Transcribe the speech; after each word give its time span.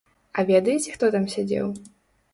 А 0.37 0.45
ведаеце, 0.51 0.95
хто 0.95 1.11
там 1.17 1.29
сядзеў? 1.37 1.67